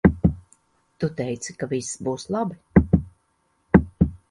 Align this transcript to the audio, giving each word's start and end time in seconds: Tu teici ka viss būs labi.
Tu 1.03 1.09
teici 1.19 1.55
ka 1.59 1.69
viss 1.75 2.01
būs 2.09 2.27
labi. 2.37 2.59